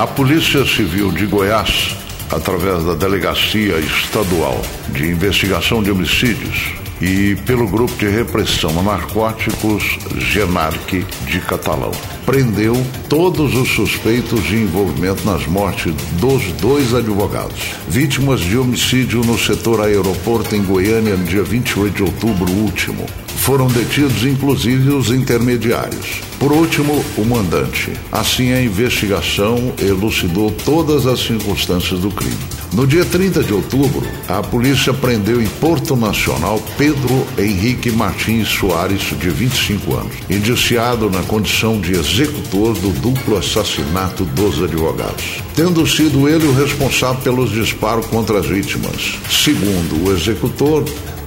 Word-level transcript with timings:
A 0.00 0.06
Polícia 0.06 0.64
Civil 0.64 1.12
de 1.12 1.26
Goiás, 1.26 1.94
através 2.32 2.82
da 2.86 2.94
Delegacia 2.94 3.78
Estadual 3.80 4.58
de 4.88 5.06
Investigação 5.06 5.82
de 5.82 5.90
Homicídios, 5.90 6.72
e 7.02 7.36
pelo 7.44 7.68
Grupo 7.68 7.94
de 7.96 8.08
Repressão 8.08 8.80
a 8.80 8.82
Narcóticos 8.82 9.98
Genarque 10.16 11.04
de 11.26 11.38
Catalão. 11.40 11.92
Prendeu 12.30 12.80
todos 13.08 13.56
os 13.56 13.68
suspeitos 13.70 14.44
de 14.44 14.54
envolvimento 14.54 15.26
nas 15.26 15.48
mortes 15.48 15.92
dos 16.20 16.44
dois 16.60 16.94
advogados, 16.94 17.74
vítimas 17.88 18.38
de 18.38 18.56
homicídio 18.56 19.20
no 19.24 19.36
setor 19.36 19.80
aeroporto 19.80 20.54
em 20.54 20.62
Goiânia 20.62 21.16
no 21.16 21.24
dia 21.24 21.42
28 21.42 21.92
de 21.92 22.02
outubro 22.04 22.48
último. 22.52 23.04
Foram 23.26 23.66
detidos 23.66 24.22
inclusive 24.22 24.90
os 24.90 25.10
intermediários. 25.10 26.20
Por 26.38 26.52
último, 26.52 27.04
o 27.18 27.24
mandante. 27.24 27.94
Assim, 28.12 28.52
a 28.52 28.62
investigação 28.62 29.74
elucidou 29.76 30.52
todas 30.64 31.08
as 31.08 31.18
circunstâncias 31.18 31.98
do 31.98 32.12
crime. 32.12 32.59
No 32.72 32.86
dia 32.86 33.04
30 33.04 33.42
de 33.42 33.52
outubro, 33.52 34.06
a 34.28 34.40
polícia 34.42 34.94
prendeu 34.94 35.42
em 35.42 35.46
Porto 35.46 35.96
Nacional 35.96 36.62
Pedro 36.78 37.26
Henrique 37.36 37.90
Martins 37.90 38.46
Soares, 38.46 39.02
de 39.18 39.28
25 39.28 39.96
anos, 39.96 40.14
indiciado 40.30 41.10
na 41.10 41.20
condição 41.24 41.80
de 41.80 41.92
executor 41.92 42.74
do 42.74 42.90
duplo 43.00 43.36
assassinato 43.36 44.24
dos 44.24 44.62
advogados, 44.62 45.42
tendo 45.56 45.84
sido 45.84 46.28
ele 46.28 46.46
o 46.46 46.54
responsável 46.54 47.20
pelos 47.22 47.50
disparos 47.50 48.06
contra 48.06 48.38
as 48.38 48.46
vítimas. 48.46 49.18
Segundo 49.28 50.06
o 50.06 50.12
executor, 50.12 50.84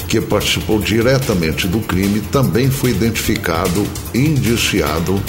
que 0.07 0.21
participou 0.21 0.79
diretamente 0.79 1.67
do 1.67 1.79
crime, 1.79 2.21
também 2.31 2.71
foi 2.71 2.91
identificado 2.91 3.85
indiciado 4.13 5.21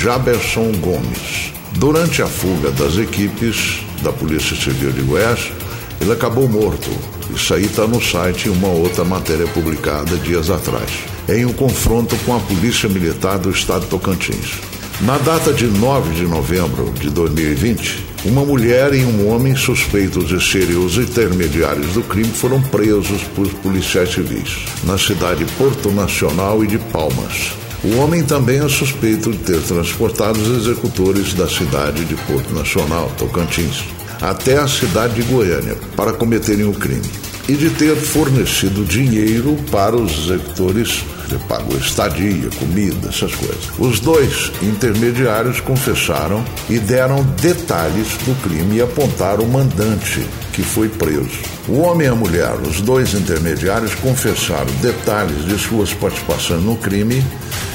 Jaberson 0.00 0.72
Gomes. 0.80 1.52
Durante 1.72 2.22
a 2.22 2.26
fuga 2.26 2.70
das 2.70 2.96
equipes 2.96 3.86
da 4.02 4.12
Polícia 4.12 4.56
Civil 4.56 4.92
de 4.92 5.02
Goiás, 5.02 5.52
ele 6.00 6.12
acabou 6.12 6.48
morto. 6.48 6.90
Isso 7.34 7.52
aí 7.54 7.64
está 7.64 7.86
no 7.86 8.00
site 8.00 8.48
uma 8.48 8.68
outra 8.68 9.04
matéria 9.04 9.46
publicada 9.48 10.16
dias 10.16 10.50
atrás, 10.50 10.90
em 11.28 11.44
um 11.44 11.52
confronto 11.52 12.16
com 12.24 12.36
a 12.36 12.40
Polícia 12.40 12.88
Militar 12.88 13.38
do 13.38 13.50
Estado 13.50 13.82
de 13.82 13.88
Tocantins. 13.88 14.58
Na 15.00 15.16
data 15.18 15.52
de 15.52 15.66
9 15.66 16.14
de 16.14 16.26
novembro 16.26 16.92
de 16.92 17.08
2020, 17.10 18.04
uma 18.24 18.44
mulher 18.44 18.92
e 18.92 19.04
um 19.04 19.28
homem 19.28 19.54
suspeitos 19.54 20.26
de 20.26 20.42
serem 20.44 20.76
os 20.76 20.96
intermediários 20.96 21.92
do 21.92 22.02
crime 22.02 22.32
foram 22.32 22.60
presos 22.60 23.22
por 23.34 23.48
policiais 23.56 24.12
civis 24.12 24.64
na 24.82 24.98
cidade 24.98 25.44
de 25.44 25.52
Porto 25.52 25.92
Nacional 25.92 26.64
e 26.64 26.66
de 26.66 26.78
Palmas. 26.78 27.52
O 27.84 27.96
homem 27.98 28.24
também 28.24 28.58
é 28.58 28.68
suspeito 28.68 29.30
de 29.30 29.38
ter 29.38 29.60
transportado 29.62 30.38
os 30.40 30.66
executores 30.66 31.32
da 31.34 31.48
cidade 31.48 32.04
de 32.04 32.14
Porto 32.14 32.52
Nacional, 32.52 33.10
Tocantins, 33.16 33.84
até 34.20 34.58
a 34.58 34.66
cidade 34.66 35.14
de 35.14 35.22
Goiânia 35.22 35.76
para 35.96 36.12
cometerem 36.12 36.68
o 36.68 36.72
crime 36.72 37.08
e 37.48 37.54
de 37.54 37.70
ter 37.70 37.94
fornecido 37.96 38.84
dinheiro 38.84 39.56
para 39.70 39.96
os 39.96 40.24
executores 40.24 41.04
pagou 41.48 41.76
estadia, 41.76 42.48
comida, 42.58 43.08
essas 43.08 43.34
coisas. 43.34 43.68
Os 43.78 44.00
dois 44.00 44.50
intermediários 44.62 45.60
confessaram 45.60 46.44
e 46.70 46.78
deram 46.78 47.22
detalhes 47.40 48.08
do 48.24 48.34
crime 48.42 48.76
e 48.76 48.82
apontaram 48.82 49.44
o 49.44 49.48
mandante 49.48 50.26
que 50.58 50.62
foi 50.64 50.88
preso. 50.88 51.38
O 51.68 51.78
homem 51.82 52.08
e 52.08 52.10
a 52.10 52.16
mulher, 52.16 52.52
os 52.66 52.80
dois 52.80 53.14
intermediários, 53.14 53.94
confessaram 53.94 54.66
detalhes 54.82 55.46
de 55.46 55.56
suas 55.56 55.94
participações 55.94 56.64
no 56.64 56.74
crime 56.74 57.24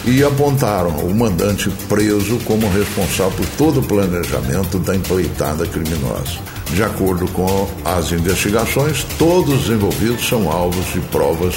e 0.03 0.21
apontaram 0.21 0.89
o 0.97 1.15
mandante 1.15 1.69
preso 1.87 2.37
como 2.39 2.69
responsável 2.69 3.31
por 3.37 3.45
todo 3.57 3.79
o 3.79 3.83
planejamento 3.83 4.79
da 4.79 4.93
empreitada 4.93 5.65
criminosa. 5.65 6.39
De 6.73 6.83
acordo 6.83 7.25
com 7.29 7.69
as 7.85 8.11
investigações, 8.11 9.05
todos 9.17 9.63
os 9.63 9.69
envolvidos 9.69 10.27
são 10.27 10.51
alvos 10.51 10.85
de 10.91 10.99
provas 10.99 11.55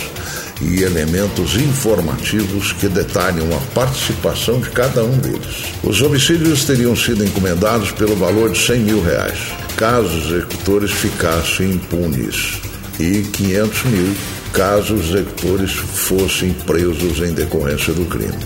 e 0.60 0.84
elementos 0.84 1.56
informativos 1.56 2.72
que 2.72 2.86
detalham 2.86 3.48
a 3.52 3.74
participação 3.74 4.60
de 4.60 4.70
cada 4.70 5.02
um 5.02 5.18
deles. 5.18 5.64
Os 5.82 6.00
homicídios 6.02 6.64
teriam 6.64 6.94
sido 6.94 7.24
encomendados 7.24 7.90
pelo 7.90 8.14
valor 8.14 8.52
de 8.52 8.58
100 8.58 8.78
mil 8.80 9.02
reais, 9.02 9.38
caso 9.76 10.08
os 10.08 10.32
executores 10.32 10.90
ficassem 10.90 11.72
impunes, 11.72 12.60
e 12.98 13.22
500 13.22 13.84
mil 13.84 14.14
caso 14.52 14.94
os 14.94 15.10
executores 15.10 15.72
fossem 15.72 16.52
presos 16.52 17.18
em 17.18 17.34
decorrência 17.34 17.92
do 17.92 18.06
crime. 18.06 18.38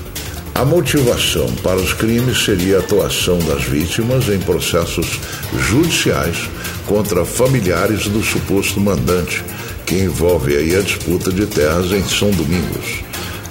A 0.55 0.65
motivação 0.65 1.47
para 1.63 1.77
os 1.77 1.93
crimes 1.93 2.45
seria 2.45 2.79
a 2.79 2.81
atuação 2.81 3.39
das 3.39 3.63
vítimas 3.63 4.29
em 4.29 4.39
processos 4.41 5.21
judiciais 5.69 6.51
contra 6.87 7.25
familiares 7.25 8.09
do 8.09 8.23
suposto 8.23 8.81
mandante 8.81 9.45
que 9.87 9.95
envolve 9.95 10.57
aí 10.57 10.77
a 10.77 10.83
disputa 10.83 11.33
de 11.33 11.47
terras 11.47 11.93
em 11.93 12.03
São 12.05 12.31
Domingos, 12.33 13.03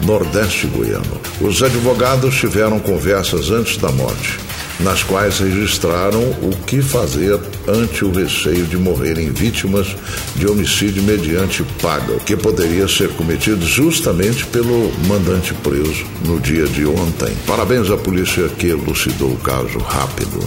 Nordeste 0.05 0.67
goiano. 0.67 1.19
Os 1.41 1.63
advogados 1.63 2.35
tiveram 2.35 2.79
conversas 2.79 3.49
antes 3.51 3.77
da 3.77 3.91
morte, 3.91 4.37
nas 4.79 5.03
quais 5.03 5.39
registraram 5.39 6.21
o 6.41 6.55
que 6.65 6.81
fazer 6.81 7.39
ante 7.67 8.05
o 8.05 8.11
receio 8.11 8.65
de 8.65 8.77
morrerem 8.77 9.29
vítimas 9.29 9.95
de 10.35 10.47
homicídio 10.47 11.03
mediante 11.03 11.63
paga, 11.81 12.15
que 12.25 12.35
poderia 12.35 12.87
ser 12.87 13.09
cometido 13.15 13.65
justamente 13.65 14.45
pelo 14.45 14.91
mandante 15.07 15.53
preso 15.53 16.05
no 16.25 16.39
dia 16.39 16.65
de 16.67 16.85
ontem. 16.85 17.35
Parabéns 17.45 17.89
à 17.89 17.97
polícia 17.97 18.47
que 18.49 18.67
elucidou 18.67 19.31
o 19.31 19.37
caso 19.37 19.77
rápido. 19.79 20.39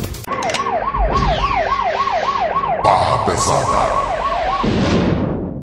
Barra 2.82 3.18
pesada. 3.24 4.91